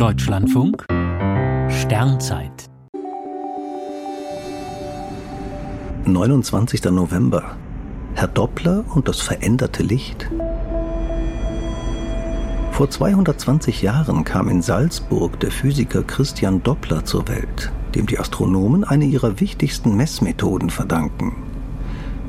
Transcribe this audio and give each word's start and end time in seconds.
Deutschlandfunk 0.00 0.86
Sternzeit 1.68 2.70
29. 6.06 6.84
November 6.84 7.58
Herr 8.14 8.28
Doppler 8.28 8.82
und 8.94 9.08
das 9.08 9.20
veränderte 9.20 9.82
Licht. 9.82 10.30
Vor 12.72 12.88
220 12.88 13.82
Jahren 13.82 14.24
kam 14.24 14.48
in 14.48 14.62
Salzburg 14.62 15.38
der 15.40 15.50
Physiker 15.50 16.02
Christian 16.02 16.62
Doppler 16.62 17.04
zur 17.04 17.28
Welt, 17.28 17.70
dem 17.94 18.06
die 18.06 18.18
Astronomen 18.18 18.84
eine 18.84 19.04
ihrer 19.04 19.38
wichtigsten 19.38 19.98
Messmethoden 19.98 20.70
verdanken. 20.70 21.36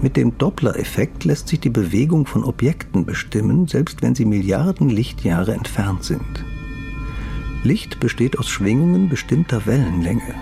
Mit 0.02 0.18
dem 0.18 0.38
Doppler-Effekt 0.38 1.24
lässt 1.24 1.48
sich 1.48 1.62
die 1.62 1.70
Bewegung 1.70 2.26
von 2.26 2.44
Objekten 2.44 3.06
bestimmen, 3.06 3.70
selbst 3.70 4.02
wenn 4.02 4.14
sie 4.14 4.26
Milliarden 4.26 4.90
Lichtjahre 4.90 5.54
entfernt 5.54 6.04
sind. 6.04 6.51
Licht 7.64 8.00
besteht 8.00 8.40
aus 8.40 8.50
Schwingungen 8.50 9.08
bestimmter 9.08 9.68
Wellenlänge. 9.68 10.34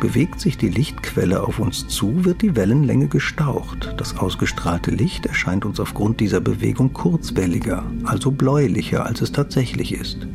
Bewegt 0.00 0.40
sich 0.40 0.58
die 0.58 0.68
Lichtquelle 0.68 1.44
auf 1.44 1.60
uns 1.60 1.86
zu, 1.86 2.24
wird 2.24 2.42
die 2.42 2.56
Wellenlänge 2.56 3.06
gestaucht. 3.06 3.94
Das 3.96 4.16
ausgestrahlte 4.16 4.90
Licht 4.90 5.26
erscheint 5.26 5.64
uns 5.64 5.78
aufgrund 5.78 6.18
dieser 6.18 6.40
Bewegung 6.40 6.92
kurzwelliger, 6.92 7.84
also 8.04 8.32
bläulicher, 8.32 9.06
als 9.06 9.20
es 9.20 9.30
tatsächlich 9.30 9.92
ist. 9.92 10.26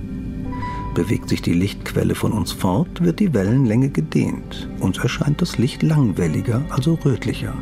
Bewegt 0.96 1.28
sich 1.28 1.42
die 1.42 1.54
Lichtquelle 1.54 2.16
von 2.16 2.32
uns 2.32 2.54
fort, 2.54 3.04
wird 3.04 3.20
die 3.20 3.34
Wellenlänge 3.34 3.90
gedehnt. 3.90 4.70
Uns 4.80 4.98
erscheint 5.00 5.42
das 5.42 5.58
Licht 5.58 5.84
langwelliger, 5.84 6.64
also 6.70 6.94
rötlicher. 7.06 7.54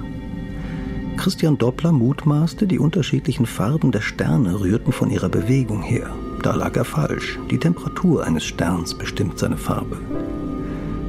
Christian 1.18 1.58
Doppler 1.58 1.92
mutmaßte, 1.92 2.68
die 2.68 2.80
unterschiedlichen 2.80 3.48
Farben 3.48 3.92
der 3.92 4.02
Sterne 4.02 4.60
rührten 4.60 4.94
von 4.94 5.10
ihrer 5.10 5.30
Bewegung 5.30 5.82
her. 5.82 6.16
Da 6.42 6.56
lag 6.56 6.76
er 6.78 6.86
falsch. 6.86 7.38
Die 7.52 7.58
Temperatur 7.58 8.26
eines 8.26 8.46
Sterns 8.46 8.94
bestimmt 8.94 9.40
seine 9.40 9.58
Farbe. 9.58 9.98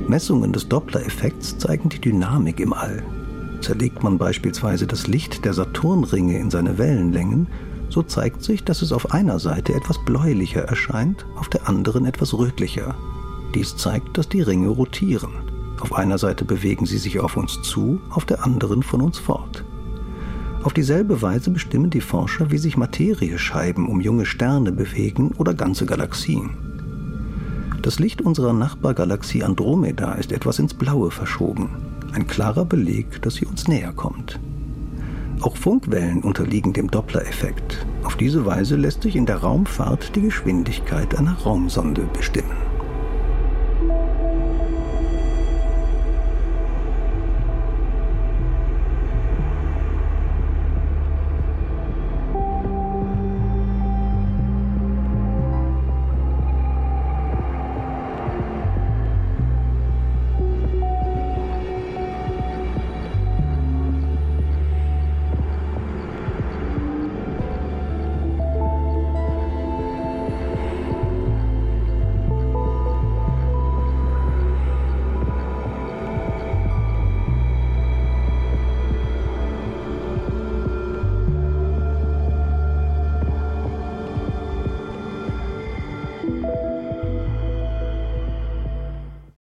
Messungen 0.09 0.53
des 0.53 0.69
Doppler-Effekts 0.69 1.59
zeigen 1.59 1.89
die 1.89 2.00
Dynamik 2.00 2.59
im 2.59 2.72
All. 2.72 3.05
Zerlegt 3.61 4.03
man 4.03 4.19
beispielsweise 4.19 4.87
das 4.87 5.06
Licht 5.06 5.45
der 5.45 5.53
Saturnringe 5.55 6.39
in 6.39 6.50
seine 6.50 6.78
Wellenlängen, 6.78 7.47
so 7.91 8.03
zeigt 8.03 8.42
sich, 8.42 8.64
dass 8.64 8.83
es 8.83 8.92
auf 8.92 9.12
einer 9.12 9.39
Seite 9.39 9.75
etwas 9.75 10.05
bläulicher 10.05 10.62
erscheint, 10.62 11.27
auf 11.37 11.48
der 11.48 11.69
anderen 11.69 12.06
etwas 12.06 12.34
rötlicher. 12.34 12.97
Dies 13.55 13.77
zeigt, 13.77 14.19
dass 14.19 14.28
die 14.28 14.42
Ringe 14.42 14.69
rotieren. 14.69 15.31
Auf 15.81 15.94
einer 15.94 16.19
Seite 16.19 16.44
bewegen 16.44 16.87
sie 16.87 16.98
sich 16.98 17.20
auf 17.20 17.37
uns 17.37 17.62
zu, 17.62 18.00
auf 18.11 18.25
der 18.25 18.44
anderen 18.44 18.83
von 18.83 19.00
uns 19.00 19.19
fort. 19.19 19.65
Auf 20.62 20.75
dieselbe 20.75 21.22
Weise 21.22 21.50
bestimmen 21.50 21.89
die 21.89 22.03
Forscher, 22.03 22.50
wie 22.50 22.58
sich 22.58 22.77
Materiescheiben 22.77 23.89
um 23.89 24.00
junge 24.00 24.27
Sterne 24.27 24.72
bewegen 24.72 25.30
oder 25.39 25.55
ganze 25.55 25.86
Galaxien. 25.86 26.50
Das 27.80 27.98
Licht 27.98 28.20
unserer 28.20 28.53
Nachbargalaxie 28.53 29.42
Andromeda 29.42 30.12
ist 30.12 30.33
etwas 30.33 30.58
ins 30.58 30.75
Blaue 30.75 31.11
verschoben, 31.11 31.70
ein 32.12 32.27
klarer 32.27 32.66
Beleg, 32.66 33.22
dass 33.22 33.36
sie 33.36 33.47
uns 33.47 33.69
näher 33.69 33.92
kommt. 33.94 34.38
Auch 35.41 35.56
Funkwellen 35.56 36.20
unterliegen 36.20 36.75
dem 36.75 36.91
Doppler-Effekt. 36.91 37.86
Auf 38.05 38.16
diese 38.16 38.44
Weise 38.44 38.77
lässt 38.77 39.00
sich 39.00 39.16
in 39.16 39.25
der 39.25 39.38
Raumfahrt 39.38 40.14
die 40.14 40.20
Geschwindigkeit 40.20 41.19
einer 41.19 41.38
Raumsonde 41.38 42.03
bestimmen. 42.12 42.56